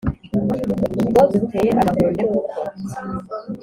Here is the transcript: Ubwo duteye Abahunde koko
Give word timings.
Ubwo 0.99 1.21
duteye 1.33 1.71
Abahunde 1.81 2.23
koko 2.31 2.59